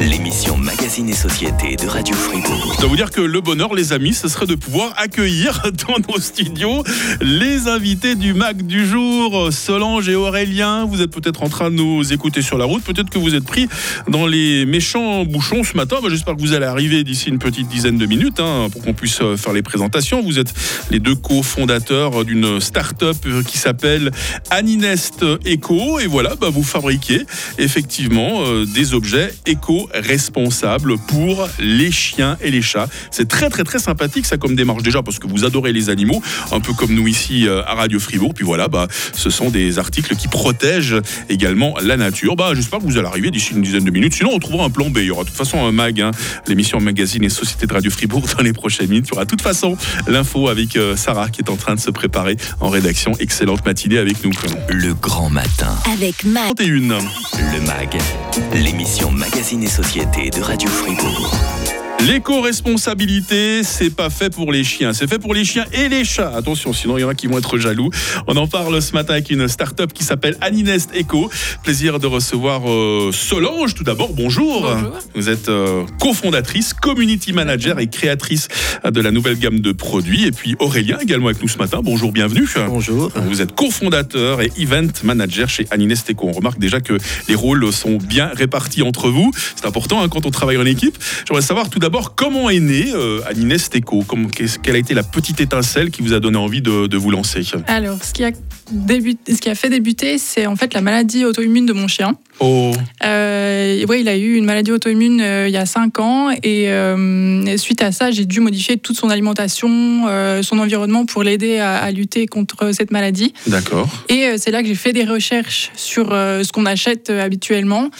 [0.00, 2.72] L'émission Magazine et Société de Radio Fribourg.
[2.74, 5.96] Je dois vous dire que le bonheur, les amis, ce serait de pouvoir accueillir dans
[6.08, 6.84] nos studios
[7.20, 10.84] les invités du MAG du jour, Solange et Aurélien.
[10.84, 13.44] Vous êtes peut-être en train de nous écouter sur la route, peut-être que vous êtes
[13.44, 13.68] pris
[14.08, 15.96] dans les méchants bouchons ce matin.
[16.00, 18.94] Bah, J'espère que vous allez arriver d'ici une petite dizaine de minutes hein, pour qu'on
[18.94, 20.22] puisse euh, faire les présentations.
[20.22, 20.54] Vous êtes
[20.90, 23.16] les deux cofondateurs d'une start-up
[23.46, 24.12] qui s'appelle
[24.50, 25.98] Aninest Eco.
[25.98, 27.26] Et voilà, bah, vous fabriquez
[27.58, 29.08] effectivement euh, des objets
[29.46, 32.88] éco-responsables pour les chiens et les chats.
[33.10, 36.22] C'est très très très sympathique ça comme démarche déjà parce que vous adorez les animaux,
[36.52, 38.34] un peu comme nous ici euh, à Radio Fribourg.
[38.34, 42.36] Puis voilà, bah, ce sont des articles qui protègent également la nature.
[42.36, 44.14] Bah, J'espère que vous allez arriver d'ici une dizaine de minutes.
[44.14, 44.98] Sinon, on trouvera un plan B.
[44.98, 46.10] Il y aura de toute façon un mag, hein,
[46.46, 49.06] l'émission Magazine et Société de Radio Fribourg dans les prochaines minutes.
[49.08, 49.76] Il y aura de toute façon
[50.06, 53.12] l'info avec euh, Sarah qui est en train de se préparer en rédaction.
[53.18, 54.32] Excellente matinée avec nous.
[54.68, 55.74] Le grand matin.
[55.92, 56.54] Avec Mag.
[56.56, 56.98] 31.
[57.52, 57.98] Le MAG,
[58.52, 61.87] l'émission Magazine et Société de Radio Fribourg.
[62.06, 66.32] L'éco-responsabilité, c'est pas fait pour les chiens, c'est fait pour les chiens et les chats.
[66.34, 67.90] Attention, sinon il y en a qui vont être jaloux.
[68.28, 71.28] On en parle ce matin avec une start-up qui s'appelle Aninest Eco.
[71.64, 74.12] Plaisir de recevoir euh, Solange tout d'abord.
[74.12, 74.62] Bonjour.
[74.62, 74.92] Bonjour.
[75.16, 78.46] Vous êtes euh, cofondatrice, community manager et créatrice
[78.88, 80.24] de la nouvelle gamme de produits.
[80.24, 81.80] Et puis Aurélien également avec nous ce matin.
[81.82, 82.48] Bonjour, bienvenue.
[82.68, 83.10] Bonjour.
[83.16, 86.28] Vous êtes cofondateur et event manager chez Aninest Eco.
[86.28, 86.96] On remarque déjà que
[87.28, 89.32] les rôles sont bien répartis entre vous.
[89.56, 90.96] C'est important hein, quand on travaille en équipe.
[91.26, 94.04] J'aimerais savoir tout d'abord comment est né euh, Aninest Eco.
[94.06, 97.10] Comment- qu'est-ce- Quelle a été la petite étincelle qui vous a donné envie de, vous
[97.10, 97.42] lancer?
[97.66, 98.24] Alors, ce qui
[98.70, 102.16] ce qui a fait débuter, c'est en fait la maladie auto-immune de mon chien.
[102.40, 102.70] Oh,
[103.04, 106.68] Euh, ouais, il a eu une maladie auto-immune euh, il y a 5 ans et
[106.68, 111.58] euh, suite à ça, j'ai dû modifier toute son alimentation, euh, son environnement pour l'aider
[111.58, 113.32] à, à lutter contre cette maladie.
[113.46, 113.88] d'accord.
[114.08, 117.90] Et c'est là que j'ai fait des recherches sur ce qu'on achète habituellement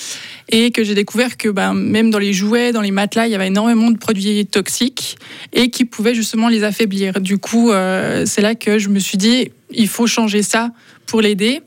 [0.50, 3.34] et que j'ai découvert que ben, même dans les jouets, dans les matelas, il y
[3.34, 5.16] avait énormément de produits toxiques
[5.52, 7.20] et qui pouvaient justement les affaiblir.
[7.20, 7.70] Du coup,
[8.24, 10.70] c'est là que je me suis dit, il faut changer ça
[11.06, 11.60] pour l'aider.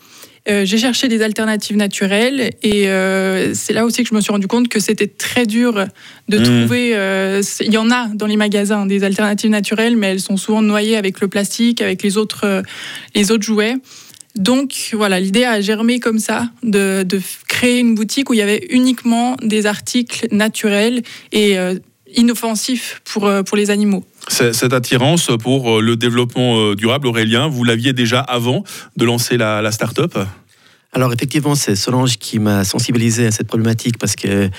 [0.50, 4.32] Euh, j'ai cherché des alternatives naturelles et euh, c'est là aussi que je me suis
[4.32, 5.86] rendu compte que c'était très dur
[6.30, 6.44] de Mhm.
[6.44, 6.96] trouver.
[6.96, 10.64] euh, Il y en a dans les magasins des alternatives naturelles, mais elles sont souvent
[10.64, 12.64] noyées avec le plastique, avec les autres,
[13.14, 13.76] les autres jouets.
[14.36, 18.42] Donc voilà, l'idée a germé comme ça, de, de créer une boutique où il y
[18.42, 21.56] avait uniquement des articles naturels et
[22.16, 24.04] inoffensifs pour, pour les animaux.
[24.32, 28.64] Cette attirance pour euh, le développement euh, durable, Aurélien, vous l'aviez déjà avant
[28.96, 30.18] de lancer la, la start-up?
[30.94, 34.50] Alors effectivement, c'est Solange qui m'a sensibilisé à cette problématique parce que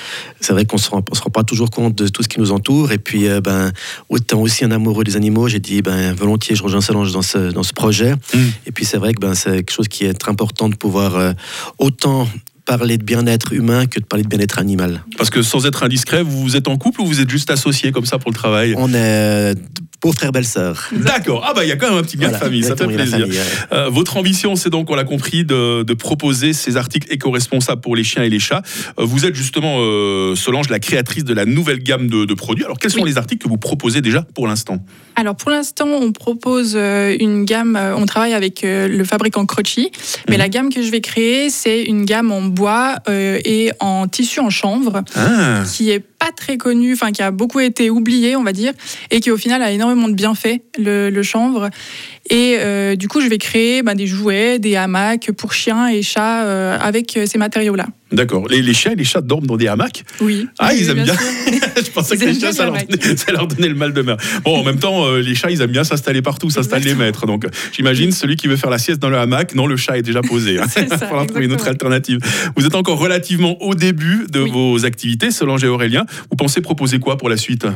[0.40, 2.92] c'est vrai qu'on ne se, rend- pas toujours compte de tout ce qui nous entoure.
[2.92, 3.72] Et puis, euh, ben,
[4.08, 7.50] autant aussi un amoureux des animaux, j'ai dit ben, volontiers, je rejoins Solange dans ce,
[7.50, 8.14] dans ce projet.
[8.34, 8.38] Mm.
[8.66, 11.16] Et puis c'est vrai que ben, c'est quelque chose qui est très important de pouvoir
[11.16, 11.32] euh,
[11.78, 12.28] autant
[12.64, 15.04] parler de bien-être humain que de parler de bien-être animal.
[15.16, 18.06] Parce que sans être indiscret, vous êtes en couple ou vous êtes juste associés comme
[18.06, 18.74] ça pour le travail?
[18.76, 19.54] On est
[20.04, 20.88] euh, beaux frères, belles sœurs.
[20.92, 21.44] D'accord.
[21.46, 22.86] Ah bah il y a quand même un petit lien Voilà, de famille, ça fait
[22.86, 23.18] plaisir.
[23.20, 23.44] famille, ouais.
[23.72, 27.96] Euh, votre ambition, c'est donc, on l'a compris, de, de proposer ces articles éco-responsables pour
[27.96, 28.62] les chiens et les chats.
[28.98, 32.64] Euh, vous êtes justement, euh, Solange, la créatrice de la nouvelle gamme de, de produits.
[32.64, 33.10] Alors, quels sont Oui.
[33.10, 34.78] les articles que vous proposez déjà pour l'instant?
[35.14, 39.90] Alors pour l'instant, on propose une gamme, on travaille avec le fabricant Croci,
[40.28, 40.38] mais Mhm.
[40.38, 44.40] la gamme que je vais créer, c'est une gamme en bois euh, et en tissu
[44.40, 45.02] en chanvre.
[45.14, 45.62] ah.
[45.70, 48.72] qui est pas très connu, enfin qui a beaucoup été oublié, on va dire,
[49.10, 51.68] et qui au final a énormément de bienfaits, le, le chanvre.
[52.30, 56.02] Et euh, du coup, je vais créer bah, des jouets, des hamacs pour chiens et
[56.02, 57.86] chats euh, avec euh, ces matériaux-là.
[58.12, 58.46] D'accord.
[58.48, 60.46] Les, les chiens et les chats dorment dans des hamacs Oui.
[60.58, 61.14] Ah, ils aiment bien.
[61.76, 64.02] Je pensais Ils que les chiens, ça leur, donnait, ça leur donnait le mal de
[64.02, 64.16] mer.
[64.44, 67.26] Bon, en même temps, euh, les chats, ils aiment bien s'installer partout, s'installer les maîtres.
[67.26, 70.02] Donc, j'imagine celui qui veut faire la sieste dans le hamac, non, le chat est
[70.02, 70.58] déjà posé.
[70.60, 70.66] hein.
[70.76, 72.18] Il va falloir trouver une autre alternative.
[72.56, 74.50] Vous êtes encore relativement au début de Oui.
[74.50, 76.04] vos activités, Solange et Aurélien.
[76.30, 77.66] Vous pensez proposer quoi pour la suite?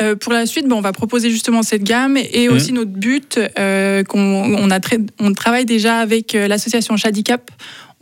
[0.00, 2.54] Euh, pour la suite, bon, on va proposer justement cette gamme et Mhm.
[2.54, 4.18] aussi notre but, euh, qu'on
[4.54, 4.70] on
[5.18, 7.50] on travaille déjà avec l'association Shadicap.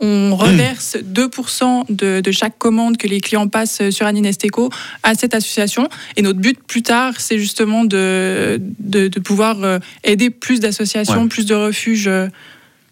[0.01, 4.69] On reverse 2% de, de chaque commande que les clients passent sur Aninesteco
[5.03, 5.89] à cette association.
[6.15, 11.23] Et notre but plus tard, c'est justement de, de, de pouvoir euh, aider plus d'associations,
[11.23, 11.27] Ouais.
[11.27, 12.27] plus de refuges euh,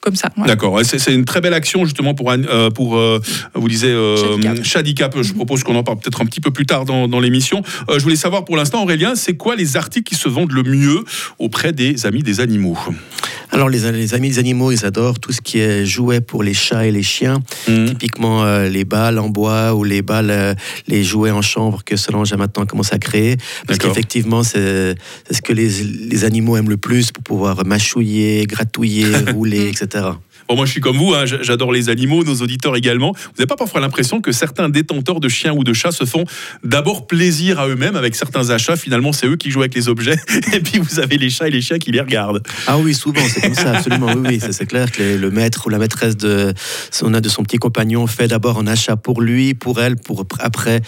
[0.02, 0.30] comme ça.
[0.46, 3.20] D'accord, c'est une très belle action justement pour, euh, pour euh,
[3.54, 4.38] vous disiez, euh.
[5.24, 7.62] Je propose qu'on en parle peut-être un petit peu plus tard dans, dans l'émission.
[7.90, 10.64] Euh, je voulais savoir pour l'instant, Aurélien, c'est quoi les articles qui se vendent le
[10.64, 11.04] mieux
[11.40, 12.78] auprès des amis des animaux?
[13.52, 16.54] Alors les, les amis des animaux, ils adorent tout ce qui est jouets pour les
[16.54, 17.42] chats et les chiens.
[17.68, 17.88] Mhm.
[17.88, 20.54] Typiquement euh, les balles en bois ou les balles, euh,
[20.88, 23.38] les jouets en chanvre que Solange a maintenant commencé à créer.
[23.66, 24.96] Parce qu'effectivement, c'est
[25.28, 29.87] c'est ce que les, les animaux aiment le plus pour pouvoir mâchouiller, gratouiller, rouler, etc
[29.88, 30.20] etc.
[30.50, 33.12] Bon, moi, je suis comme vous, hein, j'adore les animaux, nos auditeurs également.
[33.12, 36.24] Vous n'avez pas parfois l'impression que certains détenteurs de chiens ou de chats se font
[36.64, 40.16] d'abord plaisir à eux-mêmes avec certains achats Finalement, c'est eux qui jouent avec les objets,
[40.54, 42.42] et puis vous avez les chats et les chiens qui les regardent.
[42.68, 44.08] Ah oui, souvent, c'est comme ça, absolument.
[44.16, 46.54] Oui, oui, c'est clair que le maître ou la maîtresse de
[46.92, 50.38] son, de son petit compagnon fait d'abord un achat pour lui, pour elle, pour pr-
[50.40, 50.82] après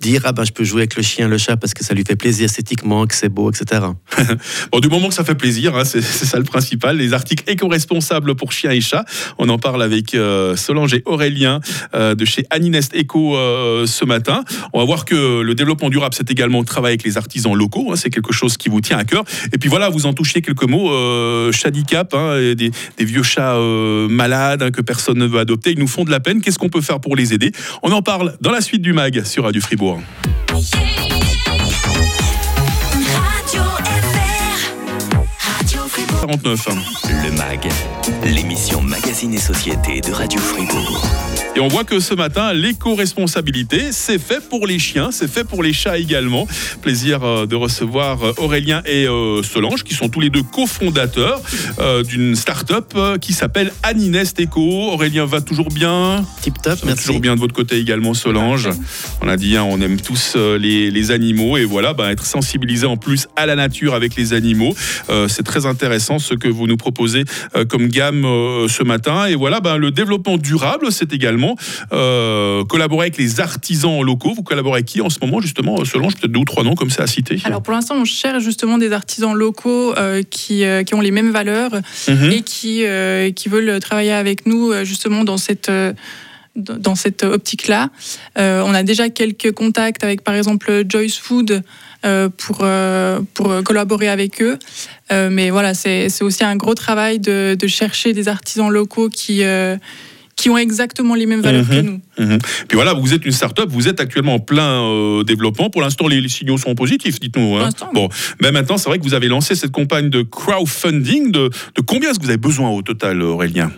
[0.00, 2.04] dire Ah ben, je peux jouer avec le chien, le chat, parce que ça lui
[2.06, 3.82] fait plaisir esthétiquement, que c'est beau, etc.
[4.72, 6.96] Bon, du moment que ça fait plaisir, hein, c'est ça le principal.
[6.98, 9.04] Les articles éco-responsables pour chiens et chats.
[9.38, 11.60] On en parle avec euh, Solange et Aurélien
[11.94, 14.44] euh, de chez Aninest Eco euh, ce matin.
[14.72, 17.92] On va voir que le développement durable, c'est également le travail avec les artisans locaux.
[17.92, 19.24] hein, c'est quelque chose qui vous tient à cœur.
[19.52, 20.90] Et puis voilà, vous en touchez quelques mots.
[20.90, 21.52] Euh,
[22.12, 23.58] hein, des, vieux chats
[24.08, 25.72] malades hein, que personne ne veut adopter.
[25.72, 26.40] Ils nous font de la peine.
[26.40, 27.52] Qu'est-ce qu'on peut faire pour les aider?
[27.82, 30.00] On en parle dans la suite du MAG sur Radio Fribourg.
[36.42, 36.68] 49.
[37.24, 37.68] Le MAG,
[38.24, 41.02] l'émission Magazine et Société de Radio Fribourg.
[41.54, 45.62] Et on voit que ce matin, l'éco-responsabilité, c'est fait pour les chiens, c'est fait pour
[45.62, 46.46] les chats également.
[46.82, 51.40] Plaisir euh, de recevoir euh, Aurélien et euh, Solange, qui sont tous les deux cofondateurs
[52.06, 54.60] d'une start-up qui s'appelle Aninest Eco.
[54.92, 56.24] Aurélien va toujours bien?
[56.42, 57.04] Tip top, merci.
[57.04, 58.68] toujours bien de votre côté également, Solange.
[59.22, 62.86] On a dit, hein, on aime tous les, les animaux et voilà, bah, être sensibilisé
[62.86, 64.74] en plus à la nature avec les animaux,
[65.10, 67.24] euh, c'est très intéressant ce que vous nous proposez
[67.56, 69.26] euh, comme gamme euh, ce matin.
[69.26, 71.56] Et voilà, bah, le développement durable, c'est également
[71.92, 74.34] euh, collaborer avec les artisans locaux.
[74.34, 76.90] Vous collaborez avec qui en ce moment, justement, Solange Peut-être deux ou trois noms comme
[76.90, 77.38] ça à citer.
[77.44, 79.94] Alors pour l'instant, on cherche justement des artisans locaux
[80.30, 81.70] qui, qui ont les mêmes valeurs
[82.08, 82.30] Mhm.
[82.30, 82.84] et qui,
[83.34, 85.70] qui veulent travailler avec nous justement dans cette,
[86.56, 87.90] dans cette optique-là.
[88.38, 91.62] Euh, on a déjà quelques contacts avec par exemple Joyce Food
[92.36, 94.58] pour, euh, pour collaborer avec eux.
[95.12, 99.76] Euh, mais voilà, c'est aussi un gros travail de, chercher des artisans locaux qui, euh,
[100.36, 101.86] qui ont exactement les mêmes valeurs que Mhm.
[102.18, 102.24] nous.
[102.24, 102.38] Mhm.
[102.68, 105.70] Puis voilà, vous êtes une start-up, vous êtes actuellement en plein euh, développement.
[105.70, 107.48] Pour l'instant, les, les signaux sont positifs, dites-nous.
[107.48, 107.64] Pour hein.
[107.64, 108.08] l'instant, Bon,
[108.42, 111.32] mais maintenant, c'est vrai que vous avez lancé cette campagne de crowdfunding.
[111.32, 113.72] De, de combien est-ce que vous avez besoin au total, Aurélien?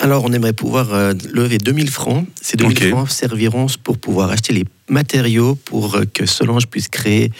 [0.00, 2.26] Alors, on aimerait pouvoir euh, lever 2000 francs.
[2.42, 2.88] Ces 2000 Ok.
[2.90, 7.30] francs serviront pour pouvoir acheter les matériaux pour euh, que Solange puisse créer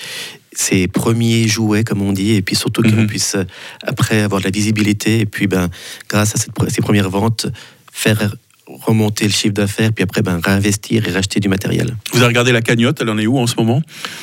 [0.52, 2.94] ses premiers jouets, comme on dit, et puis surtout Mhm.
[2.94, 3.44] qu'on puisse, euh,
[3.84, 5.69] après, avoir de la visibilité, et puis, ben,
[6.08, 7.46] grâce à cette, ces premières ventes,
[7.93, 8.34] faire
[8.82, 11.94] remonter le chiffre d'affaires, puis après, ben, réinvestir et racheter du matériel.
[12.12, 13.82] Vous avez regardé la cagnotte, elle en est où en ce moment?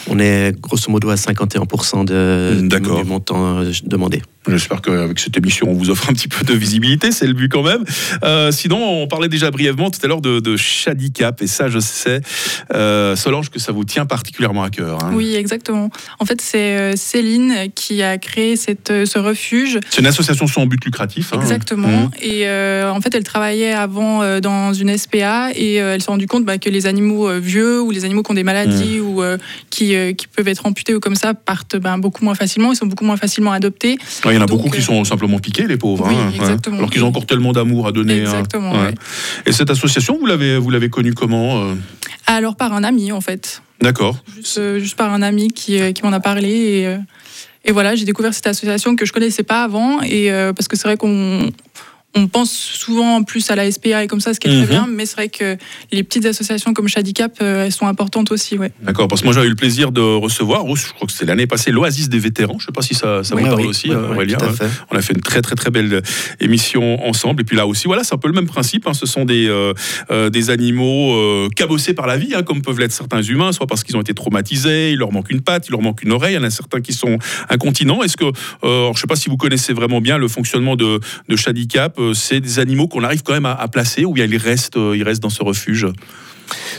[0.09, 4.21] On est grosso modo à 51% de, du- montant euh, demandé.
[4.49, 7.49] J'espère qu'avec cette émission, on vous offre un petit peu de visibilité, c'est le but
[7.49, 7.83] quand même.
[8.23, 11.79] Euh, sinon, on parlait déjà brièvement tout à l'heure de, de Shadicap, et ça, je
[11.79, 12.21] sais,
[12.73, 15.03] euh, Solange, que ça vous tient particulièrement à cœur.
[15.03, 15.11] hein?
[15.13, 15.89] Oui, exactement.
[16.19, 19.79] En fait, c'est Céline qui a créé cette, ce refuge.
[19.89, 21.33] C'est une association sans but lucratif.
[21.33, 21.39] hein.
[21.41, 21.87] Exactement.
[21.87, 22.09] Mhm.
[22.21, 26.27] Et euh, en fait, elle travaillait avant dans une SPA et euh, elle s'est rendue
[26.27, 29.21] compte bah, que les animaux euh, vieux ou les animaux qui ont des maladies ou
[29.21, 29.37] euh,
[29.69, 32.71] qui, euh, qui peuvent être amputés ou comme ça partent ben, beaucoup moins facilement.
[32.71, 33.97] Ils sont beaucoup moins facilement adoptés.
[34.25, 36.07] Ouais, Il y en a Donc, beaucoup qui euh, sont simplement piqués, les pauvres.
[36.07, 36.77] Oui, hein, exactement.
[36.77, 38.19] Alors qu'ils ont encore tellement d'amour à donner.
[38.21, 38.29] hein.
[38.29, 38.77] Exactement, Ouais.
[38.87, 38.93] ouais.
[39.45, 41.73] Et cette association, vous l'avez, vous l'avez connue comment euh?
[42.25, 44.17] Alors par un ami en fait, D'accord.
[44.35, 46.97] juste, euh, juste par un ami qui, euh, qui m'en a parlé et, euh,
[47.65, 50.75] et voilà, j'ai découvert cette association que je connaissais pas avant et euh, parce que
[50.77, 51.49] c'est vrai qu'on
[52.17, 54.57] on pense souvent plus à la SPA et comme ça, ce qui est Mhm.
[54.57, 55.57] très bien, mais c'est vrai que
[55.91, 58.71] les petites associations comme Shadicap, euh, elles sont importantes aussi, ouais.
[58.81, 59.07] D'accord.
[59.07, 61.71] Parce que moi, j'ai eu le plaisir de recevoir, je crois que c'était l'année passée,
[61.71, 62.57] l'Oasis des vétérans.
[62.59, 63.41] Je ne sais pas si ça, ça Oui.
[63.41, 64.37] vous Ah parle oui, aussi, oui, euh, oui, Aurélien.
[64.37, 64.67] tout à fait.
[64.91, 66.01] On a fait une très très très belle
[66.39, 67.41] émission ensemble.
[67.41, 68.87] Et puis là aussi, voilà, c'est un peu le même principe.
[68.87, 68.93] hein.
[68.93, 69.73] Ce sont des, euh,
[70.11, 73.67] euh, des animaux euh, cabossés par la vie, hein, comme peuvent l'être certains humains, soit
[73.67, 76.33] parce qu'ils ont été traumatisés, il leur manque une patte, il leur manque une oreille.
[76.33, 77.17] Il y en a certains qui sont
[77.49, 78.03] incontinents.
[78.03, 78.31] Est-ce que, euh,
[78.63, 81.97] alors, je ne sais pas si vous connaissez vraiment bien le fonctionnement de, de Shadicap,
[81.99, 84.95] euh, c'est des animaux qu'on arrive quand même à, placer ou bien ils restent, euh,
[84.95, 85.87] ils restent dans ce refuge?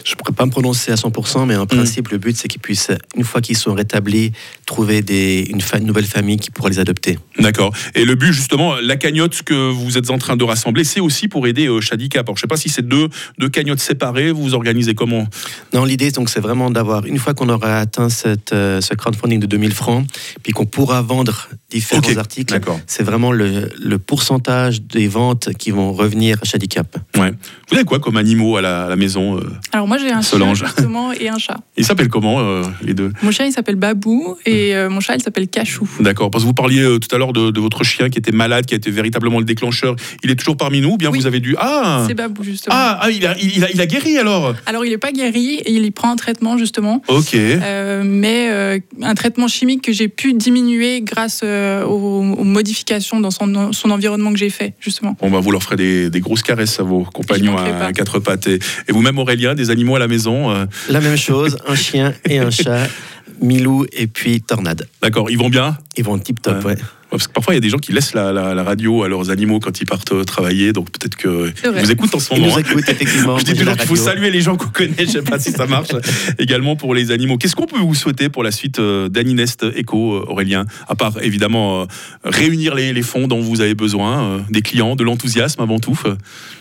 [0.04, 2.60] Je ne pourrais pas me prononcer à 100%, mais en principe, le but, c'est qu'ils
[2.60, 4.32] puissent, une fois qu'ils sont rétablis,
[4.66, 7.18] trouver des, une, fa- nouvelle famille qui pourra les adopter.
[7.38, 7.72] D'accord.
[7.94, 11.28] Et le but, justement, la cagnotte que vous êtes en train de rassembler, c'est aussi
[11.28, 12.26] pour aider euh, Shadicap.
[12.26, 13.08] Alors, je ne sais pas si c'est deux,
[13.38, 15.26] deux cagnottes séparées, vous vous organisez comment?
[15.75, 19.40] Non, l'idée, donc, c'est vraiment d'avoir, une fois qu'on aura atteint cette, euh, ce crowdfunding
[19.40, 20.06] de 2000 francs,
[20.42, 22.54] puis qu'on pourra vendre différents articles,
[22.87, 26.96] c'est vraiment le, le pourcentage des ventes qui vont revenir à Shadicap.
[27.16, 27.32] Ouais.
[27.70, 29.42] Vous avez quoi comme animaux à la, à la maison euh?
[29.72, 30.58] Alors moi, j'ai un Solange.
[30.58, 31.58] chien justement et un chat.
[31.76, 33.12] Ils s'appellent comment euh, les deux?
[33.22, 35.88] Mon chien, il s'appelle Babou et euh, mon chat, il s'appelle Cachou.
[36.00, 38.32] D'accord, parce que vous parliez euh, tout à l'heure de, de votre chien qui était
[38.32, 39.94] malade, qui a été véritablement le déclencheur.
[40.22, 41.18] Il est toujours parmi nous ou bien Oui.
[41.20, 41.56] vous avez dû...
[41.58, 42.74] Ah C'est Babou justement.
[42.76, 44.54] ah, ah, il, a, il, a, il a guéri alors?
[44.66, 47.02] Alors, il n'est pas guéri et il y prend un traitement justement.
[47.08, 47.34] Ok.
[47.34, 53.20] Euh, mais euh, un traitement chimique que j'ai pu diminuer grâce euh, aux, aux modifications
[53.20, 55.16] dans son, son environnement que j'ai fait, justement.
[55.20, 58.46] Bon, bah, vous leur ferez des, des grosses caresses à vos compagnons à, quatre pattes.
[58.46, 62.12] Et, et vous-même, Aurélien, des animaux à la maison euh, La même chose, un chien
[62.28, 62.87] et un chat,
[63.40, 64.87] Milou et puis Tornade.
[65.02, 65.76] D'accord, ils vont bien?
[65.97, 66.73] Ils vont tip top, Ouais.
[66.73, 66.76] ouais.
[67.10, 69.08] Parce que parfois, il y a des gens qui laissent la, la- la radio à
[69.08, 70.72] leurs animaux quand ils partent euh, travailler.
[70.72, 72.52] Donc peut-être qu'ils vous écoutent en ce Ils moment.
[72.52, 72.62] nous hein.
[72.68, 73.38] écoutent effectivement.
[73.38, 74.94] Je dis toujours qu'il faut saluer les gens qu'on connaît.
[74.98, 75.88] Je sais pas si ça marche
[76.38, 77.38] également pour les animaux.
[77.38, 80.64] Qu'est-ce qu'on peut vous souhaiter pour la suite euh, d'Aninest Eco, euh, Aurélien?
[80.86, 81.86] À part évidemment euh,
[82.24, 85.98] réunir les, les fonds dont vous avez besoin, euh, des clients, de l'enthousiasme avant tout.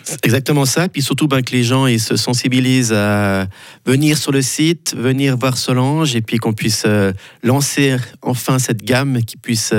[0.04, 0.88] C'est Exactement ça.
[0.88, 3.48] Puis surtout ben, que les gens ils se sensibilisent à
[3.86, 7.12] venir sur le site, venir voir Solange et puis qu'on puisse euh,
[7.44, 9.74] lancer enfin cette gamme qui puisse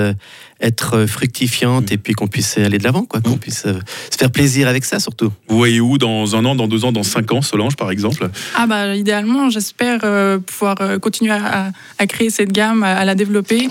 [0.61, 3.21] être fructifiante et puis qu'on puisse aller de l'avant, quoi.
[3.21, 3.75] Qu'on puisse euh,
[4.11, 5.33] se faire plaisir avec ça surtout.
[5.49, 8.29] Vous voyez où dans un an, dans deux ans, dans cinq ans, Solange par exemple?
[8.57, 11.73] Ah bah idéalement, j'espère euh, pouvoir euh, continuer à,
[12.07, 13.69] créer cette gamme, à, à la développer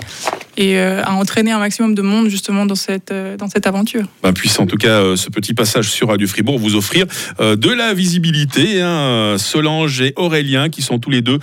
[0.56, 4.06] et à entraîner un maximum de monde justement dans cette, dans cette aventure.
[4.24, 7.06] ben, puisse en tout cas ce petit passage sur Radio Fribourg vous offrir
[7.38, 8.82] de la visibilité.
[8.82, 9.36] hein.
[9.38, 11.38] Solange et Aurélien qui sont tous les deux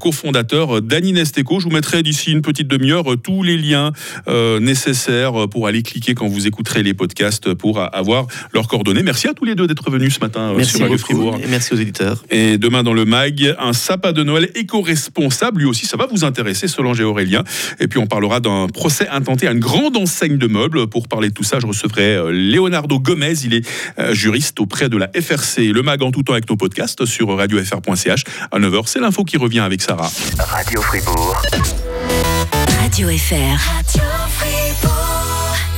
[0.00, 1.60] cofondateurs d'Aninest Eco.
[1.60, 3.92] Je vous mettrai d'ici une petite demi-heure tous les liens
[4.28, 9.02] euh, nécessaires pour aller cliquer quand vous écouterez les podcasts pour a- avoir leurs coordonnées.
[9.02, 11.38] Merci à tous les deux d'être venus ce matin euh, Merci sur Radio Fribourg.
[11.42, 12.22] et merci aux éditeurs.
[12.30, 15.60] Et demain dans le MAG, un sapin de Noël éco-responsable.
[15.62, 17.42] Lui aussi, ça va vous intéresser, Solange et Aurélien.
[17.80, 20.86] Et puis on parlera d'un procès intenté à une grande enseigne de meubles.
[20.88, 23.34] Pour parler de tout ça, je recevrai euh, Leonardo Gomez.
[23.44, 23.66] Il est
[23.98, 25.72] euh, juriste auprès de la FRC.
[25.72, 28.24] Le MAG en tout temps avec nos podcasts sur radiofr.ch.
[28.52, 30.10] À 9h, c'est l'info qui revient avec Sarah.
[30.38, 31.42] Radio Fribourg.
[32.80, 33.34] Radio FR.
[33.74, 34.15] Radio